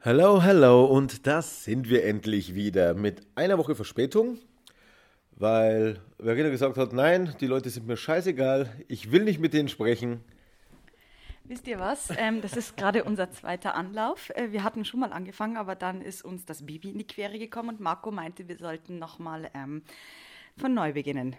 [0.00, 4.38] Hello, hello und das sind wir endlich wieder mit einer Woche Verspätung,
[5.32, 9.68] weil Verena gesagt hat, nein, die Leute sind mir scheißegal, ich will nicht mit denen
[9.68, 10.22] sprechen.
[11.44, 12.10] Wisst ihr was?
[12.16, 14.30] Ähm, das ist gerade unser zweiter Anlauf.
[14.30, 17.38] Äh, wir hatten schon mal angefangen, aber dann ist uns das Baby in die Quere
[17.38, 19.82] gekommen und Marco meinte, wir sollten nochmal ähm,
[20.56, 21.34] von neu beginnen.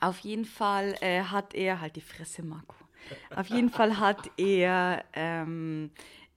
[0.00, 2.74] Auf jeden Fall äh, hat er, halt die Fresse, Marco.
[3.34, 5.90] Auf jeden Fall hat er ähm,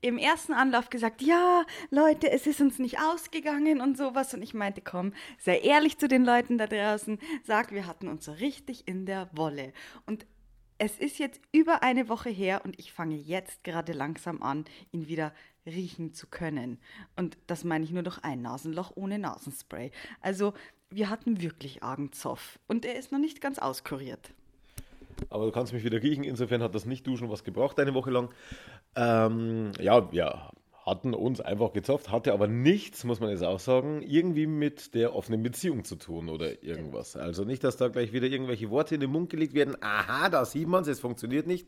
[0.06, 4.32] im ersten Anlauf gesagt, ja, Leute, es ist uns nicht ausgegangen und sowas.
[4.34, 8.24] Und ich meinte, komm, sei ehrlich zu den Leuten da draußen, sag, wir hatten uns
[8.24, 9.72] so richtig in der Wolle.
[10.06, 10.26] Und
[10.78, 15.08] es ist jetzt über eine Woche her und ich fange jetzt gerade langsam an, ihn
[15.08, 15.32] wieder
[15.64, 16.78] riechen zu können.
[17.16, 19.90] Und das meine ich nur durch ein Nasenloch ohne Nasenspray.
[20.20, 20.52] Also
[20.90, 24.32] wir hatten wirklich argen Zoff und er ist noch nicht ganz auskuriert.
[25.30, 28.10] Aber du kannst mich wieder riechen, insofern hat das nicht duschen was gebraucht eine Woche
[28.10, 28.28] lang.
[28.96, 30.50] Ähm, ja, wir
[30.86, 35.14] hatten uns einfach gezopft, hatte aber nichts, muss man jetzt auch sagen, irgendwie mit der
[35.14, 37.16] offenen Beziehung zu tun oder irgendwas.
[37.16, 39.76] Also nicht, dass da gleich wieder irgendwelche Worte in den Mund gelegt werden.
[39.80, 41.66] Aha, da sieht man es, es funktioniert nicht.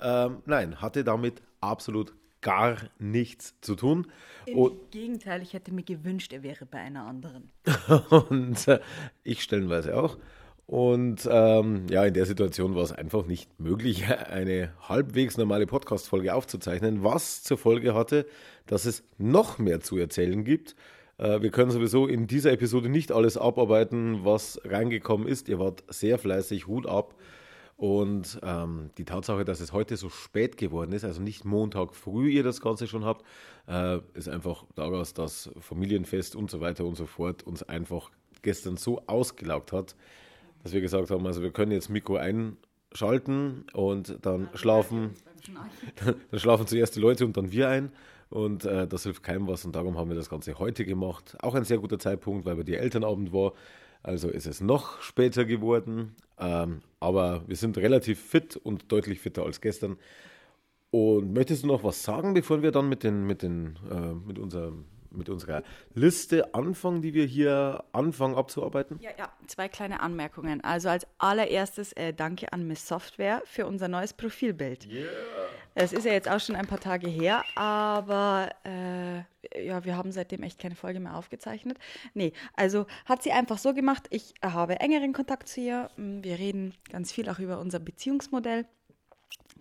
[0.00, 4.06] Ähm, nein, hatte damit absolut gar nichts zu tun.
[4.46, 7.50] Im und, Gegenteil, ich hätte mir gewünscht, er wäre bei einer anderen.
[8.28, 8.80] und äh,
[9.24, 10.18] ich stellenweise auch.
[10.72, 16.32] Und ähm, ja, in der Situation war es einfach nicht möglich, eine halbwegs normale Podcast-Folge
[16.32, 18.24] aufzuzeichnen, was zur Folge hatte,
[18.64, 20.74] dass es noch mehr zu erzählen gibt.
[21.18, 25.50] Äh, wir können sowieso in dieser Episode nicht alles abarbeiten, was reingekommen ist.
[25.50, 27.16] Ihr wart sehr fleißig, Hut ab.
[27.76, 32.30] Und ähm, die Tatsache, dass es heute so spät geworden ist, also nicht Montag früh
[32.30, 33.26] ihr das Ganze schon habt,
[33.68, 38.78] äh, ist einfach daraus, dass Familienfest und so weiter und so fort uns einfach gestern
[38.78, 39.96] so ausgelaugt hat,
[40.62, 45.10] dass wir gesagt haben, also wir können jetzt Mikro einschalten und dann schlafen,
[46.04, 47.92] dann schlafen zuerst die Leute und dann wir ein.
[48.30, 51.36] Und äh, das hilft keinem was und darum haben wir das Ganze heute gemacht.
[51.42, 53.52] Auch ein sehr guter Zeitpunkt, weil bei dir Elternabend war.
[54.02, 56.16] Also ist es noch später geworden.
[56.38, 59.98] Ähm, aber wir sind relativ fit und deutlich fitter als gestern.
[60.90, 64.38] Und möchtest du noch was sagen, bevor wir dann mit, den, mit, den, äh, mit
[64.38, 65.62] unserem mit unserer
[65.94, 68.98] Liste anfangen, die wir hier anfangen abzuarbeiten?
[69.00, 70.62] Ja, ja, zwei kleine Anmerkungen.
[70.62, 74.86] Also als allererstes äh, danke an Miss Software für unser neues Profilbild.
[74.86, 75.08] Yeah.
[75.74, 80.12] Es ist ja jetzt auch schon ein paar Tage her, aber äh, ja, wir haben
[80.12, 81.78] seitdem echt keine Folge mehr aufgezeichnet.
[82.12, 85.90] Nee, also hat sie einfach so gemacht, ich habe engeren Kontakt zu ihr.
[85.96, 88.66] Mm, wir reden ganz viel auch über unser Beziehungsmodell.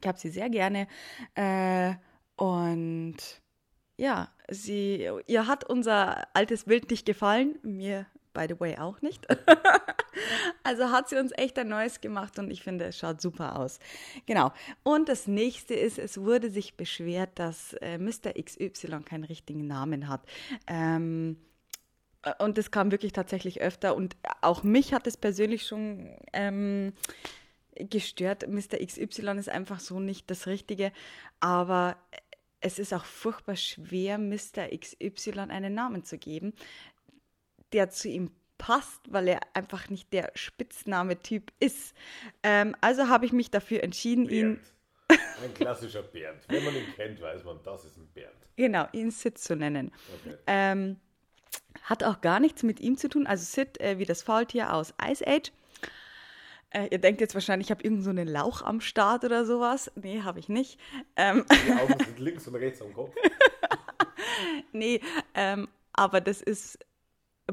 [0.01, 0.87] Ich habe sie sehr gerne.
[1.35, 1.93] Äh,
[2.35, 3.40] und
[4.01, 9.27] ja, sie, ihr hat unser altes Bild nicht gefallen, mir by the way auch nicht.
[10.63, 13.77] also hat sie uns echt ein neues gemacht und ich finde, es schaut super aus.
[14.25, 14.53] Genau.
[14.81, 18.33] Und das nächste ist, es wurde sich beschwert, dass äh, Mr.
[18.41, 20.21] XY keinen richtigen Namen hat.
[20.65, 21.37] Ähm,
[22.23, 26.93] äh, und das kam wirklich tatsächlich öfter und auch mich hat es persönlich schon ähm,
[27.75, 28.47] gestört.
[28.47, 28.83] Mr.
[28.83, 30.91] XY ist einfach so nicht das Richtige,
[31.39, 31.97] aber
[32.61, 34.69] es ist auch furchtbar schwer, Mr.
[34.75, 36.53] XY einen Namen zu geben,
[37.73, 41.95] der zu ihm passt, weil er einfach nicht der Spitzname-Typ ist.
[42.43, 44.59] Ähm, also habe ich mich dafür entschieden, Bernd.
[44.59, 45.17] ihn.
[45.43, 46.43] Ein klassischer Bernd.
[46.47, 48.37] Wenn man ihn kennt, weiß man, das ist ein Bernd.
[48.55, 49.91] Genau, ihn Sid zu nennen.
[50.21, 50.37] Okay.
[50.45, 50.97] Ähm,
[51.83, 53.25] hat auch gar nichts mit ihm zu tun.
[53.25, 55.51] Also Sid äh, wie das Faultier aus Ice Age.
[56.71, 59.91] Äh, ihr denkt jetzt wahrscheinlich, ich habe irgendeinen so Lauch am Start oder sowas.
[59.95, 60.79] Nee, habe ich nicht.
[61.15, 63.13] Ähm, Die Augen sind links und rechts am Kopf.
[64.71, 65.01] nee,
[65.33, 66.79] ähm, aber das ist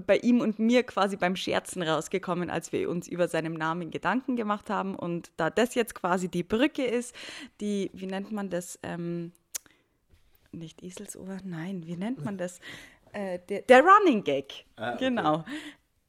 [0.06, 4.36] bei ihm und mir quasi beim Scherzen rausgekommen, als wir uns über seinen Namen Gedanken
[4.36, 4.94] gemacht haben.
[4.94, 7.14] Und da das jetzt quasi die Brücke ist,
[7.60, 8.78] die, wie nennt man das?
[8.84, 9.32] Ähm,
[10.52, 12.60] nicht Eselsohr, nein, wie nennt man das?
[13.12, 14.64] Äh, der, der, Running Gag.
[14.76, 15.06] Ah, okay.
[15.06, 15.44] Genau.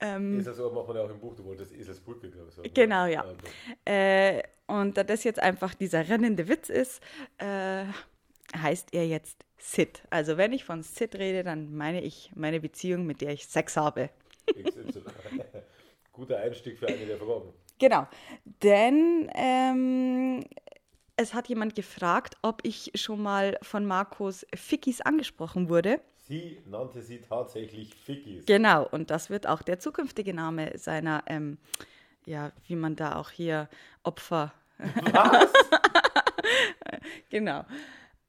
[0.01, 2.73] Ähm, Eselsöhr macht man ja auch im Buch, du wolltest Eselsbrücke, glaube ich.
[2.73, 3.25] Genau, ja.
[3.85, 7.01] Äh, und da das jetzt einfach dieser rennende Witz ist,
[7.37, 7.85] äh,
[8.55, 10.03] heißt er jetzt Sid.
[10.09, 13.75] Also wenn ich von Sid rede, dann meine ich meine Beziehung, mit der ich Sex
[13.77, 14.09] habe.
[16.13, 17.53] Guter Einstieg für eine der Fragen.
[17.77, 18.07] Genau,
[18.63, 20.44] denn ähm,
[21.15, 26.01] es hat jemand gefragt, ob ich schon mal von Markus Fickis angesprochen wurde.
[26.29, 28.45] Sie nannte sie tatsächlich Fickis.
[28.45, 31.57] Genau, und das wird auch der zukünftige Name seiner, ähm,
[32.23, 33.67] ja, wie man da auch hier
[34.03, 34.53] Opfer.
[34.77, 35.51] Was?
[37.31, 37.65] genau.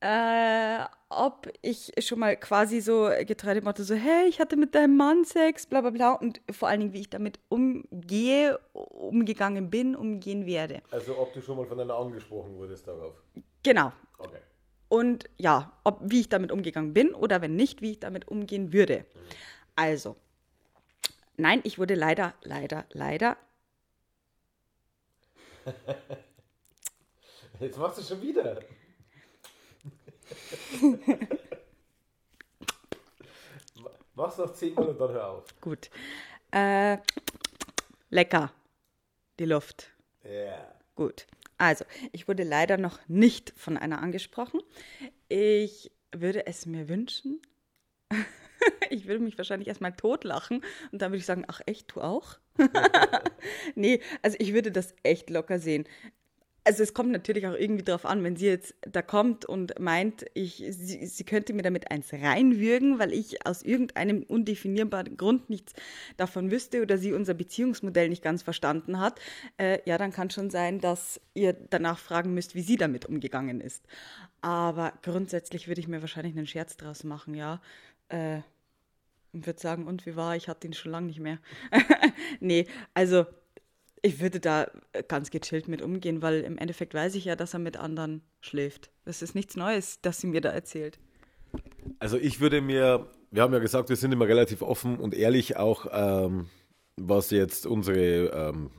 [0.00, 4.96] Äh, ob ich schon mal quasi so getreide Motto so, hey, ich hatte mit deinem
[4.96, 9.94] Mann Sex, bla bla bla und vor allen Dingen, wie ich damit umgehe, umgegangen bin,
[9.94, 10.80] umgehen werde.
[10.90, 13.22] Also ob du schon mal von einer angesprochen wurdest darauf?
[13.62, 13.92] Genau.
[14.16, 14.38] Okay.
[14.90, 18.74] Und ja, ob, wie ich damit umgegangen bin oder wenn nicht, wie ich damit umgehen
[18.74, 19.06] würde.
[19.76, 20.16] Also,
[21.36, 23.38] nein, ich wurde leider, leider, leider.
[27.60, 28.60] Jetzt machst du schon wieder.
[34.14, 35.60] Mach's noch zehnmal und dann hör auf.
[35.60, 35.88] Gut.
[36.50, 36.98] Äh,
[38.10, 38.52] lecker.
[39.38, 39.92] Die Luft.
[40.24, 40.30] Ja.
[40.30, 40.74] Yeah.
[40.96, 41.26] Gut.
[41.60, 44.62] Also, ich wurde leider noch nicht von einer angesprochen.
[45.28, 47.42] Ich würde es mir wünschen.
[48.90, 52.38] ich würde mich wahrscheinlich erstmal totlachen und dann würde ich sagen, ach echt, du auch?
[53.74, 55.84] nee, also ich würde das echt locker sehen
[56.70, 60.24] also es kommt natürlich auch irgendwie darauf an, wenn sie jetzt da kommt und meint,
[60.34, 65.72] ich, sie, sie könnte mir damit eins reinwürgen, weil ich aus irgendeinem undefinierbaren Grund nichts
[66.16, 69.18] davon wüsste oder sie unser Beziehungsmodell nicht ganz verstanden hat,
[69.58, 73.60] äh, ja, dann kann schon sein, dass ihr danach fragen müsst, wie sie damit umgegangen
[73.60, 73.84] ist.
[74.40, 77.60] Aber grundsätzlich würde ich mir wahrscheinlich einen Scherz draus machen, ja.
[78.10, 78.42] Äh,
[79.32, 81.38] und würde sagen, und wie war, ich hatte ihn schon lange nicht mehr.
[82.40, 83.26] nee, also
[84.02, 87.54] ich würde da äh, ganz gechillt mit umgehen, weil im Endeffekt weiß ich ja, dass
[87.54, 88.90] er mit anderen schläft.
[89.04, 90.98] Das ist nichts Neues, das sie mir da erzählt.
[91.98, 95.56] Also ich würde mir, wir haben ja gesagt, wir sind immer relativ offen und ehrlich
[95.56, 96.48] auch, ähm,
[96.96, 98.70] was jetzt unsere, ähm,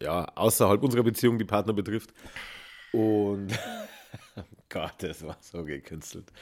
[0.00, 2.12] ja, außerhalb unserer Beziehung die Partner betrifft.
[2.92, 3.48] Und
[4.68, 6.32] Gott, das war so gekünstelt.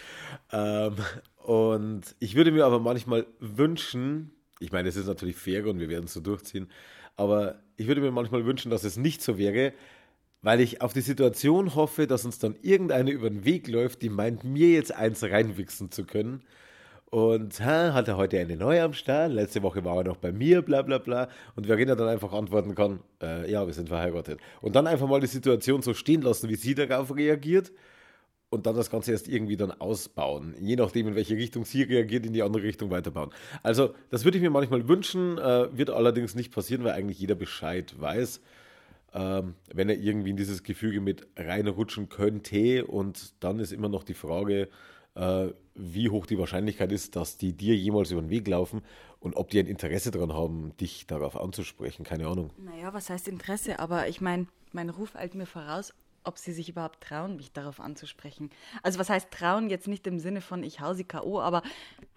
[0.50, 0.96] Ähm,
[1.44, 5.88] und ich würde mir aber manchmal wünschen, ich meine, es ist natürlich fair und wir
[5.88, 6.70] werden es so durchziehen,
[7.16, 9.72] aber ich würde mir manchmal wünschen, dass es nicht so wäre,
[10.42, 14.08] weil ich auf die Situation hoffe, dass uns dann irgendeine über den Weg läuft, die
[14.08, 16.42] meint, mir jetzt eins reinwichsen zu können.
[17.10, 19.32] Und ha, hat er heute eine neue am Start?
[19.32, 21.28] Letzte Woche war er noch bei mir, bla bla bla.
[21.54, 24.40] Und Verena dann einfach antworten kann, äh, ja, wir sind verheiratet.
[24.62, 27.70] Und dann einfach mal die Situation so stehen lassen, wie sie darauf reagiert
[28.52, 30.54] und dann das Ganze erst irgendwie dann ausbauen.
[30.60, 33.30] Je nachdem, in welche Richtung sie reagiert, in die andere Richtung weiterbauen.
[33.62, 37.34] Also, das würde ich mir manchmal wünschen, äh, wird allerdings nicht passieren, weil eigentlich jeder
[37.34, 38.42] Bescheid weiß,
[39.14, 42.84] ähm, wenn er irgendwie in dieses Gefüge mit reinrutschen könnte.
[42.84, 44.68] Und dann ist immer noch die Frage,
[45.14, 48.82] äh, wie hoch die Wahrscheinlichkeit ist, dass die dir jemals über den Weg laufen
[49.18, 52.04] und ob die ein Interesse daran haben, dich darauf anzusprechen.
[52.04, 52.50] Keine Ahnung.
[52.58, 53.78] Naja, was heißt Interesse?
[53.78, 57.80] Aber ich meine, mein Ruf eilt mir voraus ob sie sich überhaupt trauen, mich darauf
[57.80, 58.50] anzusprechen.
[58.82, 61.62] Also was heißt trauen jetzt nicht im Sinne von ich hau sie K.O., aber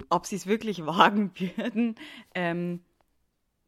[0.10, 1.96] ob sie es wirklich wagen würden,
[2.34, 2.82] ähm,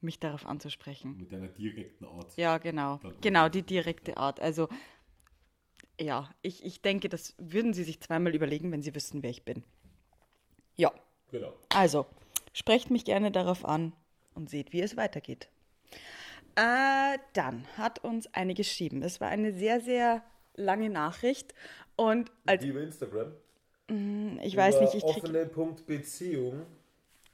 [0.01, 1.17] mich darauf anzusprechen.
[1.17, 2.35] Mit einer direkten Art.
[2.37, 2.99] Ja, genau.
[3.21, 4.39] Genau, die direkte Art.
[4.39, 4.69] Also
[5.99, 9.43] ja, ich, ich denke, das würden sie sich zweimal überlegen, wenn sie wüssten, wer ich
[9.43, 9.63] bin.
[10.75, 10.91] Ja.
[11.31, 11.53] Genau.
[11.69, 12.05] Also,
[12.53, 13.93] sprecht mich gerne darauf an
[14.33, 15.49] und seht, wie es weitergeht.
[16.57, 19.04] Äh, dann hat uns eine geschrieben.
[19.04, 20.24] Es war eine sehr, sehr
[20.56, 21.54] lange Nachricht.
[21.95, 23.31] Und als, Liebe Instagram.
[23.89, 25.24] Mm, ich weiß nicht, ich krieg...
[25.24, 26.65] Offene.beziehung.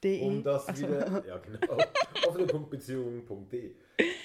[0.03, 0.89] Um das Achso.
[0.89, 1.23] wieder...
[1.27, 1.77] Ja, genau.
[2.27, 3.75] offene.beziehung.de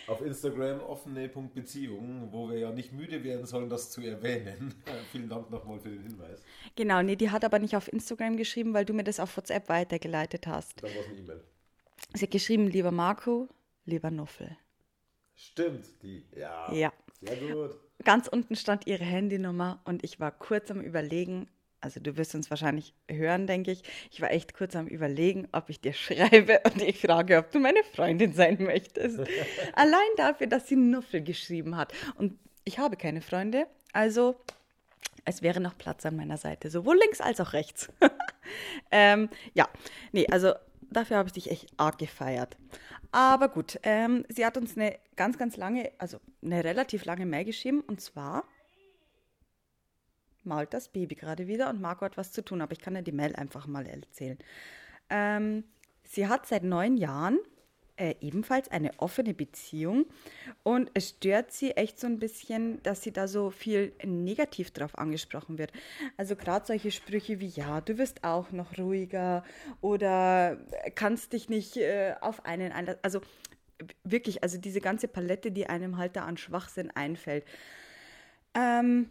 [0.09, 4.75] Auf Instagram offene.beziehung, wo wir ja nicht müde werden sollen, das zu erwähnen.
[5.13, 6.43] Vielen Dank nochmal für den Hinweis.
[6.75, 9.69] Genau, nee, die hat aber nicht auf Instagram geschrieben, weil du mir das auf WhatsApp
[9.69, 10.83] weitergeleitet hast.
[10.83, 11.45] Dann war es eine E-Mail.
[12.15, 13.49] Sie hat geschrieben, lieber Marco,
[13.85, 14.57] lieber Nuffel.
[15.39, 16.25] Stimmt, die.
[16.37, 16.73] Ja.
[16.73, 16.93] Ja.
[17.21, 17.71] Sehr gut.
[18.05, 21.49] Ganz unten stand ihre Handynummer und ich war kurz am Überlegen,
[21.81, 23.83] also du wirst uns wahrscheinlich hören, denke ich.
[24.11, 27.61] Ich war echt kurz am Überlegen, ob ich dir schreibe und ich frage, ob du
[27.61, 29.21] meine Freundin sein möchtest.
[29.75, 31.93] Allein dafür, dass sie Nuffel geschrieben hat.
[32.17, 34.41] Und ich habe keine Freunde, also
[35.25, 37.91] es wäre noch Platz an meiner Seite, sowohl links als auch rechts.
[38.91, 39.69] ähm, ja,
[40.11, 40.55] nee, also
[40.91, 42.57] dafür habe ich dich echt arg gefeiert.
[43.11, 47.45] Aber gut, ähm, sie hat uns eine ganz, ganz lange, also eine relativ lange Mail
[47.45, 48.45] geschrieben und zwar
[50.45, 53.03] malt das Baby gerade wieder und Marco hat was zu tun, aber ich kann ja
[53.03, 54.39] die Mail einfach mal erzählen.
[55.11, 55.65] Ähm,
[56.05, 57.39] sie hat seit neun Jahren
[57.99, 60.07] äh, ebenfalls eine offene Beziehung
[60.63, 64.97] und es stört sie echt so ein bisschen, dass sie da so viel negativ drauf
[64.97, 65.73] angesprochen wird.
[66.17, 69.45] Also gerade solche Sprüche wie ja, du wirst auch noch ruhiger
[69.81, 70.59] oder
[70.95, 73.01] kannst dich nicht äh, auf einen einlassen.
[73.03, 73.21] Also
[74.05, 77.45] wirklich, also diese ganze Palette, die einem halt da an Schwachsinn einfällt.
[78.55, 79.11] Ähm,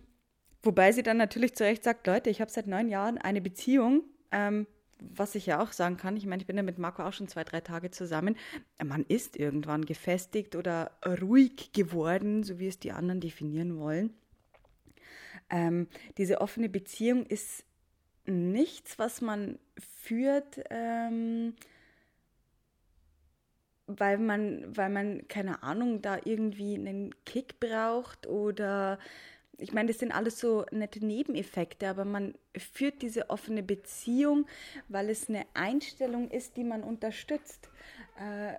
[0.63, 4.03] wobei sie dann natürlich zu Recht sagt, Leute, ich habe seit neun Jahren eine Beziehung.
[4.31, 4.67] Ähm,
[4.99, 7.27] was ich ja auch sagen kann, ich meine, ich bin ja mit Marco auch schon
[7.27, 8.35] zwei, drei Tage zusammen.
[8.83, 14.13] Man ist irgendwann gefestigt oder ruhig geworden, so wie es die anderen definieren wollen.
[15.49, 15.87] Ähm,
[16.17, 17.63] diese offene Beziehung ist
[18.25, 21.55] nichts, was man führt, ähm,
[23.85, 28.99] weil man, weil man, keine Ahnung, da irgendwie einen Kick braucht oder
[29.57, 34.45] ich meine, das sind alles so nette Nebeneffekte, aber man führt diese offene Beziehung,
[34.87, 37.69] weil es eine Einstellung ist, die man unterstützt.
[38.19, 38.53] Äh,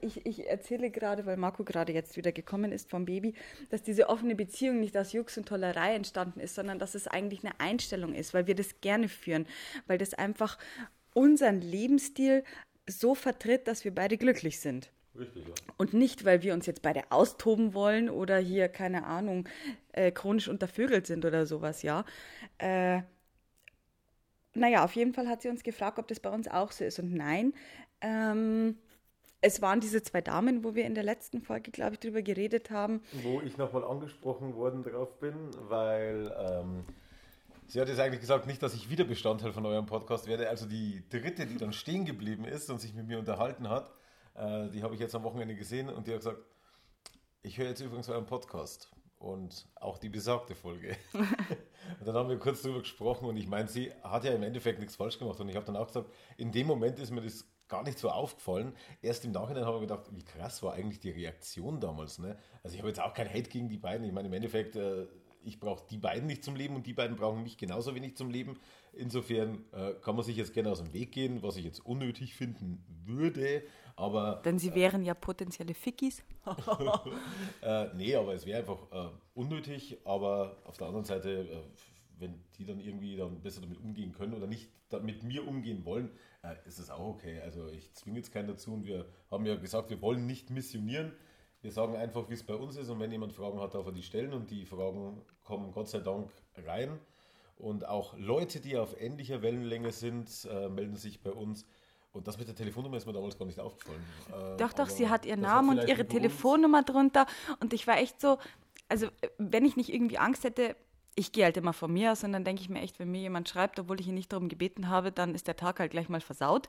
[0.00, 3.34] ich, ich, erzähle gerade, weil Marco gerade jetzt wieder gekommen ist vom Baby,
[3.70, 7.44] dass diese offene Beziehung nicht aus Jux und Tollerei entstanden ist, sondern dass es eigentlich
[7.44, 9.46] eine Einstellung ist, weil wir das gerne führen,
[9.86, 10.58] weil das einfach
[11.14, 12.44] unseren Lebensstil
[12.86, 14.90] so vertritt, dass wir beide glücklich sind.
[15.18, 15.54] Richtig, ja.
[15.76, 19.48] Und nicht, weil wir uns jetzt beide austoben wollen oder hier, keine Ahnung,
[19.92, 22.04] äh, chronisch untervögelt sind oder sowas, ja.
[22.58, 23.02] Äh,
[24.54, 26.98] naja, auf jeden Fall hat sie uns gefragt, ob das bei uns auch so ist.
[26.98, 27.52] Und nein,
[28.00, 28.76] ähm,
[29.40, 32.70] es waren diese zwei Damen, wo wir in der letzten Folge, glaube ich, drüber geredet
[32.70, 33.00] haben.
[33.22, 35.34] Wo ich nochmal angesprochen worden drauf bin,
[35.68, 36.84] weil ähm,
[37.66, 40.48] sie hat jetzt eigentlich gesagt, nicht, dass ich wieder Bestandteil von eurem Podcast werde.
[40.48, 43.92] Also die dritte, die dann stehen geblieben ist und sich mit mir unterhalten hat,
[44.38, 46.40] äh, die habe ich jetzt am Wochenende gesehen und die hat gesagt,
[47.42, 50.96] ich höre jetzt übrigens euren Podcast und auch die besagte Folge.
[51.12, 54.78] und dann haben wir kurz darüber gesprochen und ich meine, sie hat ja im Endeffekt
[54.78, 57.44] nichts falsch gemacht und ich habe dann auch gesagt, in dem Moment ist mir das
[57.68, 58.74] gar nicht so aufgefallen.
[59.02, 62.18] Erst im Nachhinein habe ich gedacht, wie krass war eigentlich die Reaktion damals.
[62.18, 62.36] Ne?
[62.62, 64.06] Also ich habe jetzt auch kein Hate gegen die beiden.
[64.06, 65.06] Ich meine, im Endeffekt, äh,
[65.44, 68.30] ich brauche die beiden nicht zum Leben und die beiden brauchen mich genauso wenig zum
[68.30, 68.58] Leben.
[68.92, 72.34] Insofern äh, kann man sich jetzt gerne aus dem Weg gehen, was ich jetzt unnötig
[72.34, 73.62] finden würde.
[73.98, 76.22] Aber, Denn sie wären ja potenzielle Fickis.
[77.62, 79.98] äh, nee, aber es wäre einfach äh, unnötig.
[80.04, 81.62] Aber auf der anderen Seite, äh,
[82.20, 84.70] wenn die dann irgendwie dann besser damit umgehen können oder nicht
[85.02, 86.10] mit mir umgehen wollen,
[86.44, 87.40] äh, ist es auch okay.
[87.40, 91.12] Also ich zwinge jetzt keinen dazu und wir haben ja gesagt, wir wollen nicht missionieren.
[91.60, 93.92] Wir sagen einfach, wie es bei uns ist und wenn jemand Fragen hat, darf er
[93.92, 96.30] die stellen und die Fragen kommen Gott sei Dank
[96.64, 97.00] rein.
[97.56, 101.66] Und auch Leute, die auf ähnlicher Wellenlänge sind, äh, melden sich bei uns.
[102.18, 104.02] Und das mit der Telefonnummer ist mir damals gar nicht aufgefallen.
[104.28, 107.26] Äh, doch, doch, sie hat ihren Namen und ihre Telefonnummer drunter.
[107.60, 108.38] Und ich war echt so,
[108.88, 109.06] also
[109.38, 110.76] wenn ich nicht irgendwie Angst hätte,
[111.14, 113.20] ich gehe halt immer von mir aus und dann denke ich mir echt, wenn mir
[113.20, 116.08] jemand schreibt, obwohl ich ihn nicht darum gebeten habe, dann ist der Tag halt gleich
[116.08, 116.68] mal versaut.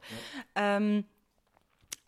[0.55, 0.77] Ja.
[0.77, 1.05] Ähm,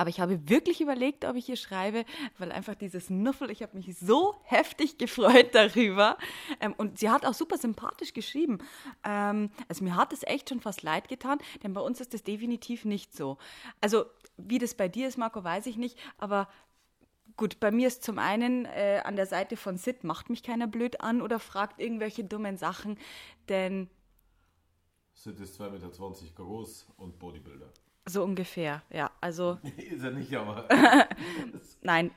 [0.02, 2.06] aber ich habe wirklich überlegt, ob ich ihr schreibe,
[2.40, 6.18] weil einfach dieses Nuffel, ich habe mich so heftig gefreut darüber.
[6.60, 8.58] Ähm, und sie hat auch super sympathisch geschrieben.
[9.04, 12.24] Ähm, also mir hat es echt schon fast leid getan, denn bei uns ist das
[12.24, 13.38] definitiv nicht so.
[13.80, 14.06] Also
[14.38, 16.48] wie das bei dir ist, Marco, weiß ich nicht, aber
[17.38, 20.68] Gut, bei mir ist zum einen äh, an der Seite von Sid macht mich keiner
[20.68, 22.98] blöd an oder fragt irgendwelche dummen Sachen,
[23.48, 23.90] denn.
[25.14, 27.72] Sid ist 2,20 Meter groß und Bodybuilder.
[28.06, 29.12] So ungefähr, ja.
[29.22, 29.60] Also.
[29.78, 30.68] ist er nicht, aber.
[31.82, 32.12] Nein.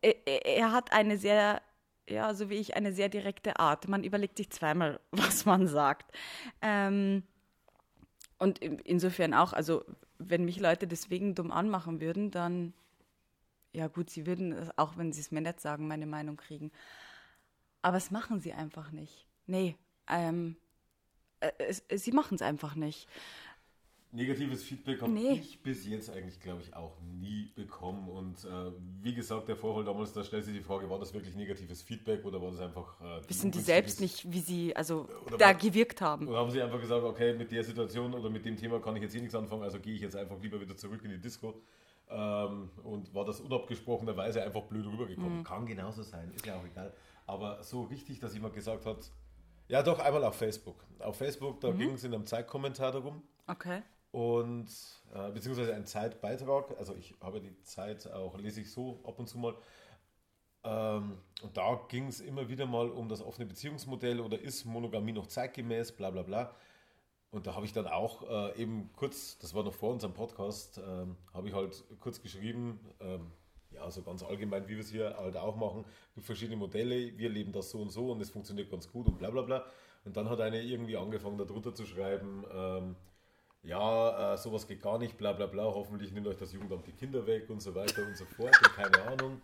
[0.00, 1.62] Er, er, hat eine sehr,
[2.08, 3.88] ja, so wie ich, eine sehr direkte Art.
[3.88, 6.12] Man überlegt sich zweimal, was man sagt.
[6.60, 7.22] Ähm,
[8.38, 9.84] und insofern auch, also,
[10.18, 12.74] wenn mich Leute deswegen dumm anmachen würden, dann.
[13.74, 16.70] Ja, gut, sie würden, auch wenn sie es mir nicht sagen, meine Meinung kriegen.
[17.80, 19.26] Aber es machen sie einfach nicht.
[19.46, 19.76] Nee,
[20.08, 20.56] ähm,
[21.40, 23.08] äh, es, sie machen es einfach nicht.
[24.14, 25.32] Negatives Feedback habe nee.
[25.32, 28.10] ich bis jetzt eigentlich, glaube ich, auch nie bekommen.
[28.10, 31.34] Und äh, wie gesagt, der Vorfall damals, da stellt sich die Frage, war das wirklich
[31.34, 33.00] negatives Feedback oder war das einfach.
[33.00, 36.28] Äh, Wissen die selbst nicht, wie sie also da war, gewirkt haben?
[36.28, 39.02] Oder haben sie einfach gesagt, okay, mit der Situation oder mit dem Thema kann ich
[39.02, 41.54] jetzt eh nichts anfangen, also gehe ich jetzt einfach lieber wieder zurück in die Disco.
[42.10, 45.38] Ähm, und war das unabgesprochenerweise einfach blöd rübergekommen.
[45.38, 45.44] Mhm.
[45.44, 46.92] Kann genauso sein, ist ja auch egal.
[47.26, 49.10] Aber so richtig, dass jemand gesagt hat,
[49.68, 50.84] ja doch, einmal auf Facebook.
[50.98, 51.78] Auf Facebook, da mhm.
[51.78, 53.22] ging es in einem Zeitkommentar darum.
[53.46, 53.80] Okay
[54.12, 54.68] und
[55.14, 56.76] äh, beziehungsweise ein Zeitbeitrag.
[56.78, 59.54] Also ich habe die Zeit auch, lese ich so ab und zu mal.
[60.64, 65.12] Ähm, und da ging es immer wieder mal um das offene Beziehungsmodell oder ist Monogamie
[65.12, 66.54] noch zeitgemäß, bla bla bla.
[67.30, 70.78] Und da habe ich dann auch äh, eben kurz, das war noch vor unserem Podcast,
[70.78, 73.32] ähm, habe ich halt kurz geschrieben, ähm,
[73.70, 77.30] ja, so ganz allgemein, wie wir es hier halt auch machen, mit verschiedenen Modelle, wir
[77.30, 79.64] leben das so und so und es funktioniert ganz gut und bla bla bla.
[80.04, 82.96] Und dann hat eine irgendwie angefangen, darunter zu schreiben, ähm,
[83.62, 86.92] ja, äh, sowas geht gar nicht, bla bla bla, hoffentlich nimmt euch das Jugendamt die
[86.92, 89.40] Kinder weg und so weiter und so fort und keine Ahnung.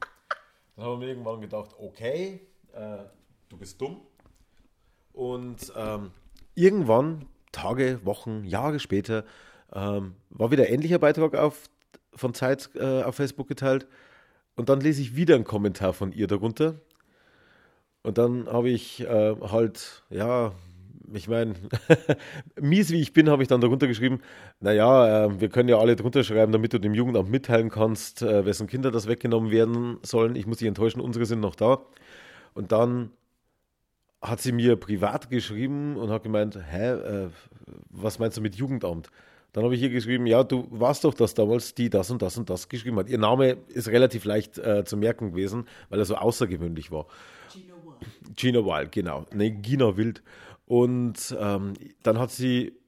[0.76, 2.40] Dann haben wir irgendwann gedacht, okay,
[2.72, 2.98] äh,
[3.48, 4.00] du bist dumm.
[5.12, 6.12] Und ähm,
[6.54, 9.24] irgendwann, Tage, Wochen, Jahre später,
[9.72, 11.68] ähm, war wieder ein ähnlicher Beitrag auf,
[12.14, 13.86] von Zeit äh, auf Facebook geteilt.
[14.54, 16.80] Und dann lese ich wieder einen Kommentar von ihr darunter.
[18.02, 20.52] Und dann habe ich äh, halt, ja,
[21.14, 21.54] ich meine,
[22.60, 24.20] mies wie ich bin, habe ich dann darunter geschrieben,
[24.60, 28.44] naja, äh, wir können ja alle drunter schreiben, damit du dem Jugendamt mitteilen kannst, äh,
[28.44, 30.36] wessen Kinder das weggenommen werden sollen.
[30.36, 31.82] Ich muss dich enttäuschen, unsere sind noch da.
[32.54, 33.10] Und dann
[34.20, 37.28] hat sie mir privat geschrieben und hat gemeint, hä, äh,
[37.90, 39.10] was meinst du mit Jugendamt?
[39.52, 42.36] Dann habe ich ihr geschrieben, ja, du warst doch das damals, die das und das
[42.36, 43.08] und das geschrieben hat.
[43.08, 47.06] Ihr Name ist relativ leicht äh, zu merken gewesen, weil er so außergewöhnlich war.
[47.50, 47.78] Gino
[48.36, 49.26] Gina Wild, genau.
[49.32, 50.22] Nee, Gina Wild.
[50.68, 51.72] Und ähm,
[52.02, 52.78] dann hat sie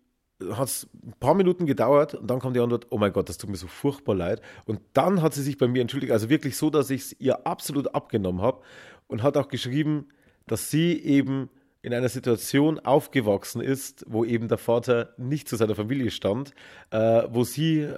[0.51, 3.37] hat es ein paar Minuten gedauert und dann kam die Antwort, oh mein Gott, das
[3.37, 4.41] tut mir so furchtbar leid.
[4.65, 7.47] Und dann hat sie sich bei mir entschuldigt, also wirklich so, dass ich es ihr
[7.47, 8.63] absolut abgenommen habe
[9.07, 10.09] und hat auch geschrieben,
[10.47, 11.51] dass sie eben
[11.83, 16.53] in einer Situation aufgewachsen ist, wo eben der Vater nicht zu seiner Familie stand,
[16.91, 17.89] äh, wo sie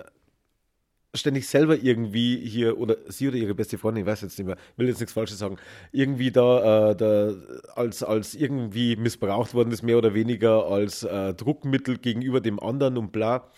[1.14, 4.56] ständig selber irgendwie hier, oder sie oder ihre beste Freundin, ich weiß jetzt nicht mehr,
[4.76, 5.56] will jetzt nichts Falsches sagen,
[5.92, 7.34] irgendwie da, äh, da
[7.74, 12.96] als, als irgendwie missbraucht worden ist, mehr oder weniger als äh, Druckmittel gegenüber dem anderen
[12.96, 13.50] und bla.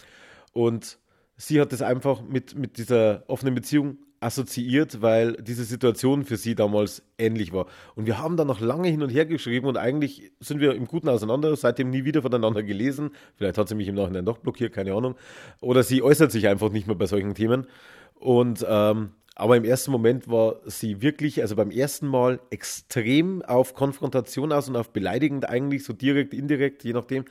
[0.52, 0.98] Und
[1.36, 6.54] sie hat das einfach mit, mit dieser offenen Beziehung assoziiert, weil diese Situation für sie
[6.54, 7.66] damals ähnlich war.
[7.94, 10.86] Und wir haben dann noch lange hin und her geschrieben und eigentlich sind wir im
[10.86, 13.10] Guten auseinander, seitdem nie wieder voneinander gelesen.
[13.36, 15.14] Vielleicht hat sie mich im Nachhinein doch blockiert, keine Ahnung.
[15.60, 17.66] Oder sie äußert sich einfach nicht mehr bei solchen Themen.
[18.14, 23.74] Und ähm, aber im ersten Moment war sie wirklich, also beim ersten Mal extrem auf
[23.74, 27.24] Konfrontation aus und auf beleidigend eigentlich, so direkt, indirekt, je nachdem.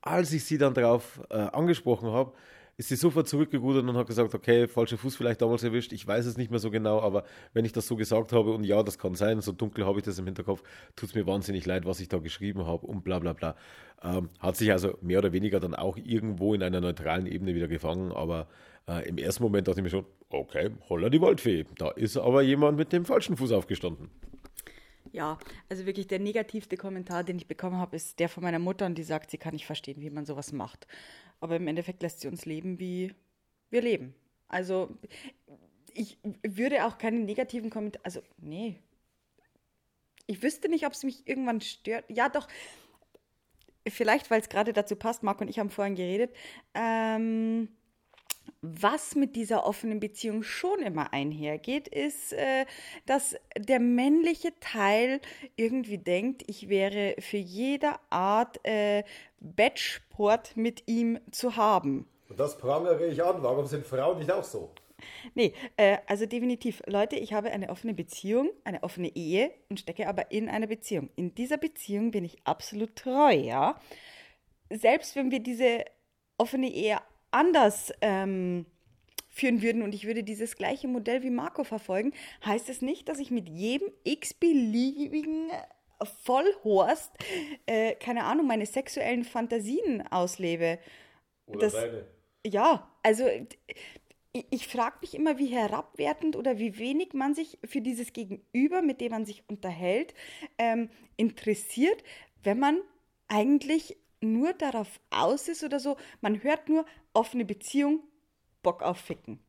[0.00, 2.32] Als ich sie dann darauf äh, angesprochen habe,
[2.76, 6.26] ist sie sofort zurückgerudert und hat gesagt, okay, falscher Fuß vielleicht damals erwischt, ich weiß
[6.26, 8.98] es nicht mehr so genau, aber wenn ich das so gesagt habe und ja, das
[8.98, 10.62] kann sein, so dunkel habe ich das im Hinterkopf,
[10.94, 13.56] tut es mir wahnsinnig leid, was ich da geschrieben habe und bla bla bla.
[14.02, 17.68] Ähm, hat sich also mehr oder weniger dann auch irgendwo in einer neutralen Ebene wieder
[17.68, 18.46] gefangen, aber
[18.86, 22.42] äh, im ersten Moment dachte ich mir schon, okay, holla die Waldfee, da ist aber
[22.42, 24.10] jemand mit dem falschen Fuß aufgestanden.
[25.12, 28.86] Ja, also wirklich der negativste Kommentar, den ich bekommen habe, ist der von meiner Mutter
[28.86, 30.86] und die sagt, sie kann nicht verstehen, wie man sowas macht.
[31.40, 33.14] Aber im Endeffekt lässt sie uns leben, wie
[33.70, 34.14] wir leben.
[34.48, 34.96] Also
[35.92, 38.80] ich würde auch keine negativen Kommentare, also nee.
[40.26, 42.04] Ich wüsste nicht, ob es mich irgendwann stört.
[42.08, 42.48] Ja, doch.
[43.88, 46.34] Vielleicht, weil es gerade dazu passt, Marc und ich haben vorhin geredet.
[46.74, 47.68] Ähm,
[48.62, 52.66] was mit dieser offenen Beziehung schon immer einhergeht, ist, äh,
[53.06, 55.20] dass der männliche Teil
[55.56, 59.04] irgendwie denkt, ich wäre für jede Art äh,
[59.40, 62.08] Bettsport mit ihm zu haben.
[62.28, 63.42] Und das prangere ich an.
[63.42, 64.70] Warum sind Frauen nicht auch so?
[65.34, 66.82] Nee, äh, also definitiv.
[66.86, 71.10] Leute, ich habe eine offene Beziehung, eine offene Ehe und stecke aber in einer Beziehung.
[71.16, 73.78] In dieser Beziehung bin ich absolut treu, ja.
[74.70, 75.84] Selbst wenn wir diese
[76.38, 76.98] offene Ehe
[77.36, 78.66] anders ähm,
[79.28, 82.12] führen würden und ich würde dieses gleiche Modell wie Marco verfolgen,
[82.44, 85.50] heißt es nicht, dass ich mit jedem x-beliebigen
[86.22, 87.12] Vollhorst,
[87.66, 90.78] äh, keine Ahnung, meine sexuellen Fantasien auslebe.
[91.46, 92.06] Oder das, deine.
[92.46, 93.26] Ja, also
[94.32, 98.82] ich, ich frage mich immer, wie herabwertend oder wie wenig man sich für dieses Gegenüber,
[98.82, 100.14] mit dem man sich unterhält,
[100.58, 102.02] ähm, interessiert,
[102.42, 102.78] wenn man
[103.28, 108.00] eigentlich nur darauf aus ist oder so, man hört nur offene Beziehung,
[108.62, 109.40] Bock auf Ficken.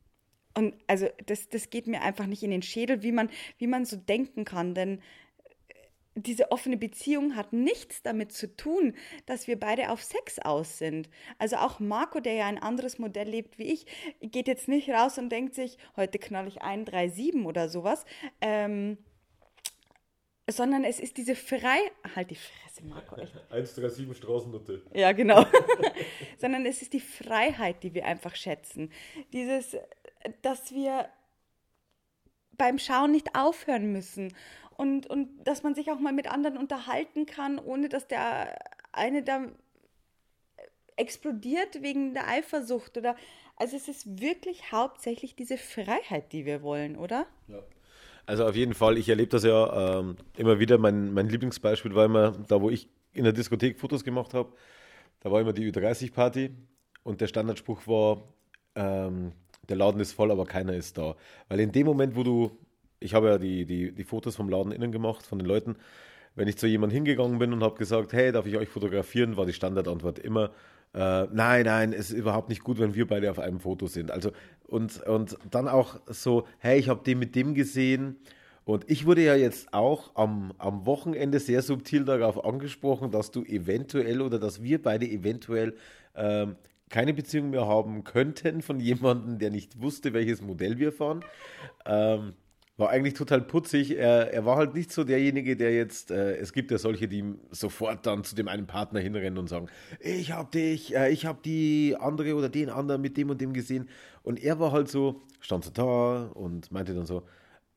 [0.54, 3.84] Und also das, das geht mir einfach nicht in den Schädel, wie man, wie man
[3.84, 5.00] so denken kann, denn
[6.22, 8.94] diese offene Beziehung hat nichts damit zu tun,
[9.26, 11.08] dass wir beide auf Sex aus sind.
[11.38, 13.86] Also auch Marco, der ja ein anderes Modell lebt wie ich,
[14.20, 18.04] geht jetzt nicht raus und denkt sich, heute knall ich ein, drei, sieben oder sowas.
[18.40, 18.98] Ähm,
[20.48, 21.78] sondern es ist diese Frei...
[22.16, 23.16] Halt die Fresse, Marco.
[23.50, 24.82] 137 Straßennutte.
[24.94, 25.44] Ja, genau.
[26.38, 28.90] sondern es ist die Freiheit, die wir einfach schätzen.
[29.32, 29.76] Dieses,
[30.42, 31.08] dass wir
[32.52, 34.34] beim Schauen nicht aufhören müssen
[34.76, 38.58] und, und dass man sich auch mal mit anderen unterhalten kann, ohne dass der
[38.92, 39.46] eine da
[40.96, 43.16] explodiert wegen der Eifersucht oder
[43.56, 47.26] also es ist wirklich hauptsächlich diese Freiheit, die wir wollen, oder?
[47.48, 47.62] Ja.
[48.28, 50.76] Also auf jeden Fall, ich erlebe das ja ähm, immer wieder.
[50.76, 54.52] Mein, mein Lieblingsbeispiel war immer da, wo ich in der Diskothek Fotos gemacht habe.
[55.20, 56.50] Da war immer die Ü30-Party
[57.04, 58.22] und der Standardspruch war,
[58.74, 59.32] ähm,
[59.68, 61.16] der Laden ist voll, aber keiner ist da.
[61.48, 62.58] Weil in dem Moment, wo du
[63.00, 65.76] ich habe ja die, die, die Fotos vom Laden innen gemacht, von den Leuten.
[66.34, 69.46] Wenn ich zu jemandem hingegangen bin und habe gesagt, hey, darf ich euch fotografieren, war
[69.46, 70.50] die Standardantwort immer,
[70.94, 74.10] äh, nein, nein, es ist überhaupt nicht gut, wenn wir beide auf einem Foto sind.
[74.10, 74.30] Also
[74.68, 78.16] und, und dann auch so, hey, ich habe den mit dem gesehen.
[78.64, 83.42] Und ich wurde ja jetzt auch am, am Wochenende sehr subtil darauf angesprochen, dass du
[83.44, 85.74] eventuell oder dass wir beide eventuell
[86.14, 86.56] ähm,
[86.90, 91.24] keine Beziehung mehr haben könnten von jemandem, der nicht wusste, welches Modell wir fahren.
[91.86, 92.34] Ähm,
[92.78, 93.98] war eigentlich total putzig.
[93.98, 97.34] Er, er war halt nicht so derjenige, der jetzt, äh, es gibt ja solche, die
[97.50, 99.66] sofort dann zu dem einen Partner hinrennen und sagen,
[100.00, 103.52] ich hab dich, äh, ich hab die andere oder den anderen mit dem und dem
[103.52, 103.88] gesehen.
[104.22, 107.24] Und er war halt so, stand so da und meinte dann so,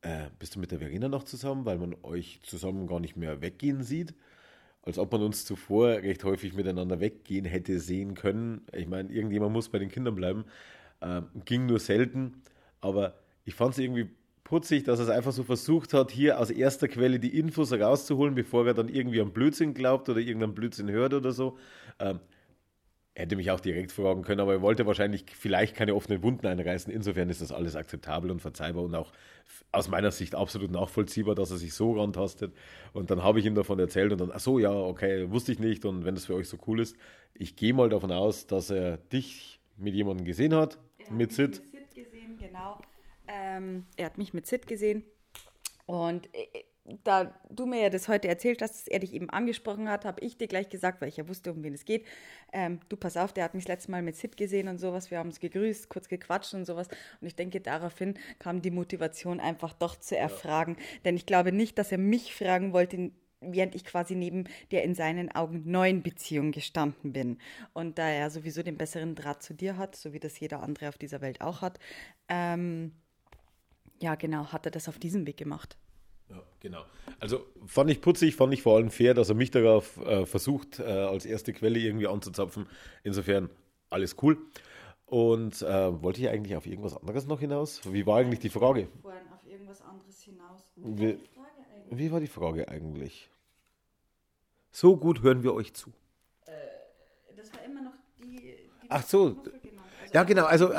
[0.04, 3.42] äh, bist du mit der Verena noch zusammen, weil man euch zusammen gar nicht mehr
[3.42, 4.14] weggehen sieht?
[4.84, 8.62] Als ob man uns zuvor recht häufig miteinander weggehen hätte sehen können.
[8.72, 10.46] Ich meine, irgendjemand muss bei den Kindern bleiben.
[11.02, 12.44] Ähm, ging nur selten,
[12.82, 14.10] aber ich fand es irgendwie
[14.52, 18.36] putzig, dass er es einfach so versucht hat, hier aus erster Quelle die Infos rauszuholen,
[18.36, 21.58] bevor er dann irgendwie am Blödsinn glaubt oder irgendeinen Blödsinn hört oder so.
[22.00, 22.20] Ähm,
[23.16, 26.92] hätte mich auch direkt fragen können, aber er wollte wahrscheinlich vielleicht keine offenen Wunden einreißen.
[26.92, 29.14] Insofern ist das alles akzeptabel und verzeihbar und auch
[29.72, 32.54] aus meiner Sicht absolut nachvollziehbar, dass er sich so rantastet.
[32.92, 35.60] Und dann habe ich ihm davon erzählt und dann, ach so, ja, okay, wusste ich
[35.60, 36.98] nicht und wenn das für euch so cool ist,
[37.36, 40.78] ich gehe mal davon aus, dass er dich mit jemandem gesehen hat,
[41.10, 41.62] mit Sid.
[41.62, 42.82] Mich mit Sid gesehen, genau.
[43.62, 45.04] Ähm, er hat mich mit Sid gesehen
[45.86, 46.64] und äh,
[47.04, 50.20] da du mir ja das heute erzählt hast, dass er dich eben angesprochen hat, habe
[50.22, 52.06] ich dir gleich gesagt, weil ich ja wusste, um wen es geht.
[52.52, 55.12] Ähm, du pass auf, der hat mich das letzte Mal mit Sid gesehen und sowas.
[55.12, 56.88] Wir haben uns gegrüßt, kurz gequatscht und sowas.
[57.22, 60.76] Und ich denke, daraufhin kam die Motivation einfach doch zu erfragen.
[60.78, 60.86] Ja.
[61.06, 64.96] Denn ich glaube nicht, dass er mich fragen wollte, während ich quasi neben der in
[64.96, 67.38] seinen Augen neuen Beziehung gestanden bin.
[67.74, 70.90] Und da er sowieso den besseren Draht zu dir hat, so wie das jeder andere
[70.90, 71.80] auf dieser Welt auch hat,
[72.28, 72.94] ähm,
[74.02, 75.78] ja genau, hat er das auf diesem Weg gemacht.
[76.30, 76.86] Ja, genau.
[77.20, 80.80] Also fand ich putzig, fand ich vor allem fair, dass er mich darauf äh, versucht,
[80.80, 82.68] äh, als erste Quelle irgendwie anzuzapfen.
[83.04, 83.50] Insofern
[83.90, 84.38] alles cool.
[85.06, 87.82] Und äh, wollte ich eigentlich auf irgendwas anderes noch hinaus?
[87.92, 88.88] Wie war eigentlich die Frage?
[89.02, 90.72] Vorhin auf irgendwas anderes hinaus.
[90.78, 91.18] Wie,
[91.90, 93.30] wie war die Frage eigentlich?
[94.72, 95.92] So gut hören wir euch zu.
[96.46, 96.52] Äh,
[97.36, 98.38] das war immer noch die.
[98.38, 99.36] die Ach so.
[99.36, 99.82] Genau.
[100.02, 100.46] Also ja, genau.
[100.46, 100.72] Also.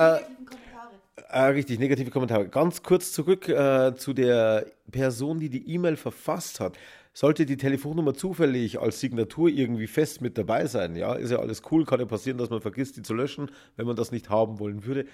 [1.32, 2.46] Äh, richtig, negative Kommentare.
[2.46, 6.76] Ganz kurz zurück äh, zu der Person, die die E-Mail verfasst hat.
[7.14, 11.62] Sollte die Telefonnummer zufällig als Signatur irgendwie fest mit dabei sein, ja, ist ja alles
[11.70, 14.58] cool, kann ja passieren, dass man vergisst, die zu löschen, wenn man das nicht haben
[14.58, 15.06] wollen würde.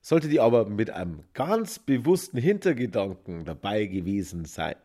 [0.00, 4.76] Sollte die aber mit einem ganz bewussten Hintergedanken dabei gewesen sein,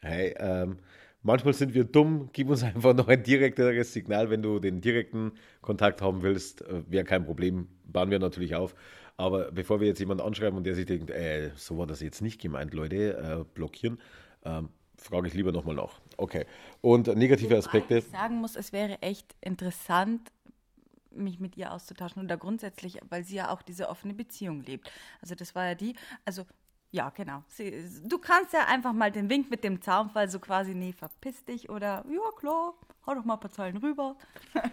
[0.00, 0.78] hey, ähm,
[1.22, 5.32] manchmal sind wir dumm, gib uns einfach noch ein direkteres Signal, wenn du den direkten
[5.62, 8.74] Kontakt haben willst, äh, wäre kein Problem, bauen wir natürlich auf.
[9.20, 12.22] Aber bevor wir jetzt jemanden anschreiben und der sich denkt, äh, so war das jetzt
[12.22, 14.00] nicht gemeint, Leute, äh, blockieren,
[14.46, 16.00] ähm, frage ich lieber nochmal nach.
[16.16, 16.46] Okay.
[16.80, 17.98] Und negative Aspekte.
[17.98, 20.32] Was ich sagen muss, es wäre echt interessant,
[21.10, 24.90] mich mit ihr auszutauschen oder grundsätzlich, weil sie ja auch diese offene Beziehung lebt.
[25.20, 26.46] Also das war ja die, also
[26.90, 27.44] ja, genau.
[27.46, 31.44] Sie, du kannst ja einfach mal den Wink mit dem Zaunfall so quasi, nee, verpiss
[31.44, 32.72] dich oder ja, klar,
[33.06, 34.16] hau doch mal ein paar Zeilen rüber.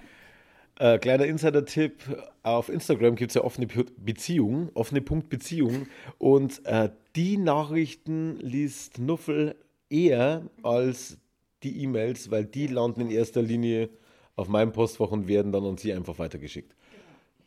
[0.79, 5.87] Äh, kleiner Insider-Tipp: Auf Instagram gibt es ja offene Beziehungen, offene Punkt Beziehung.
[6.17, 9.55] Und äh, die Nachrichten liest Nuffel
[9.89, 11.17] eher als
[11.63, 13.89] die E-Mails, weil die landen in erster Linie
[14.35, 16.75] auf meinem Postfach und werden dann an sie einfach weitergeschickt.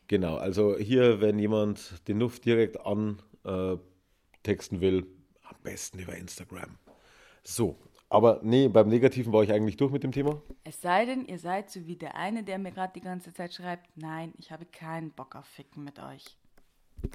[0.08, 5.06] Genau, also hier, wenn jemand den Nuff direkt antexten äh, will,
[5.44, 6.78] am besten über Instagram.
[7.44, 7.78] So,
[8.10, 10.42] aber nee, beim Negativen war ich eigentlich durch mit dem Thema.
[10.64, 13.54] Es sei denn, ihr seid so wie der eine, der mir gerade die ganze Zeit
[13.54, 16.36] schreibt, nein, ich habe keinen Bock auf Ficken mit euch.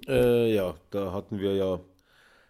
[0.08, 1.82] Äh, ja, da hatten wir ja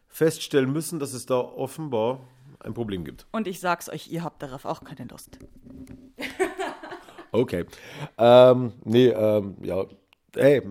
[0.08, 2.20] feststellen müssen, dass es da offenbar
[2.60, 3.26] ein Problem gibt.
[3.32, 5.40] Und ich sag's euch, ihr habt darauf auch keine Lust.
[7.32, 7.66] okay.
[8.20, 9.86] Ähm, nee, ähm, ja,
[10.36, 10.62] hey,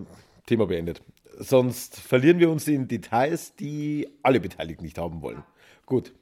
[0.45, 1.01] Thema beendet.
[1.37, 5.43] Sonst verlieren wir uns in Details, die alle Beteiligten nicht haben wollen.
[5.85, 6.13] Gut,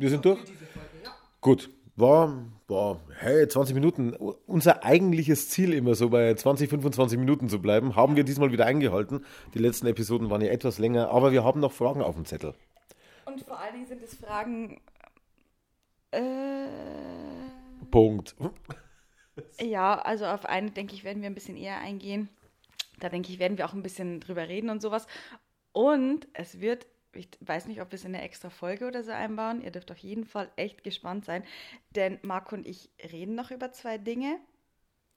[0.00, 0.40] wir sind durch?
[1.40, 1.70] Gut.
[1.96, 4.14] War, war, hey, 20 Minuten.
[4.46, 8.64] Unser eigentliches Ziel immer so bei 20, 25 Minuten zu bleiben, haben wir diesmal wieder
[8.64, 9.24] eingehalten.
[9.52, 12.54] Die letzten Episoden waren ja etwas länger, aber wir haben noch Fragen auf dem Zettel.
[13.26, 14.80] Und vor allen Dingen sind es Fragen.
[16.10, 16.20] Äh,
[17.90, 18.34] Punkt.
[19.60, 22.28] Ja, also auf eine, denke ich, werden wir ein bisschen eher eingehen.
[22.98, 25.06] Da denke ich, werden wir auch ein bisschen drüber reden und sowas.
[25.72, 29.10] Und es wird ich weiß nicht, ob wir es in eine extra Folge oder so
[29.10, 29.62] einbauen.
[29.62, 31.44] Ihr dürft auf jeden Fall echt gespannt sein,
[31.90, 34.38] denn Marco und ich reden noch über zwei Dinge.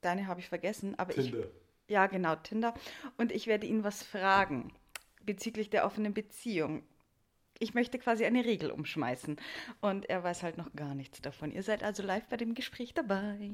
[0.02, 1.40] Deine habe ich vergessen, aber Tinder.
[1.40, 1.46] ich.
[1.88, 2.74] Ja, genau, Tinder.
[3.18, 4.74] Und ich werde ihn was fragen
[5.26, 6.84] bezüglich der offenen Beziehung.
[7.60, 9.38] Ich möchte quasi eine Regel umschmeißen.
[9.82, 11.52] Und er weiß halt noch gar nichts davon.
[11.52, 13.52] Ihr seid also live bei dem Gespräch dabei.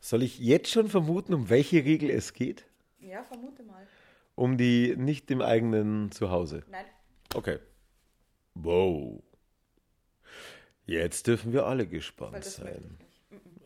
[0.00, 2.66] Soll ich jetzt schon vermuten, um welche Regel es geht?
[2.98, 3.86] Ja, vermute mal.
[4.34, 6.64] Um die nicht im eigenen Zuhause.
[6.68, 6.84] Nein.
[7.36, 7.58] Okay.
[8.54, 9.22] Wow.
[10.86, 12.96] Jetzt dürfen wir alle gespannt sein.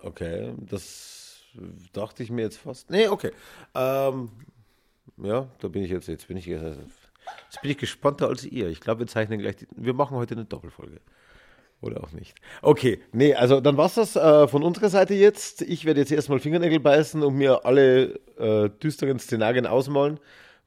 [0.02, 1.44] Okay, das
[1.92, 2.90] dachte ich mir jetzt fast.
[2.90, 3.30] Nee, okay.
[3.76, 4.30] Ähm,
[5.18, 6.09] ja, da bin ich jetzt.
[6.09, 8.66] Jetzt bin ich, jetzt bin ich gespannter als ihr.
[8.68, 9.56] Ich glaube, wir zeichnen gleich.
[9.56, 11.00] Die, wir machen heute eine Doppelfolge.
[11.80, 12.35] Oder auch nicht.
[12.62, 15.62] Okay, nee, also dann war's das äh, von unserer Seite jetzt.
[15.62, 20.18] Ich werde jetzt erstmal Fingernägel beißen und mir alle äh, düsteren Szenarien ausmalen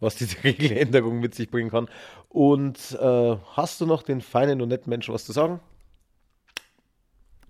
[0.03, 1.89] was diese Regeländerung mit sich bringen kann.
[2.29, 5.59] Und äh, hast du noch den feinen und netten Menschen was zu sagen?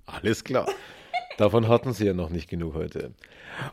[0.05, 0.67] Alles klar.
[1.37, 3.13] Davon hatten sie ja noch nicht genug heute.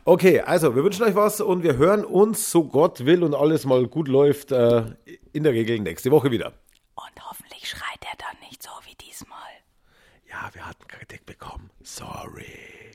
[0.03, 3.65] Okay, also wir wünschen euch was und wir hören uns, so Gott will und alles
[3.65, 4.83] mal gut läuft, äh,
[5.31, 6.53] in der Regel nächste Woche wieder.
[6.95, 9.37] Und hoffentlich schreit er dann nicht so wie diesmal.
[10.29, 11.69] Ja, wir hatten Kritik bekommen.
[11.83, 12.91] Sorry.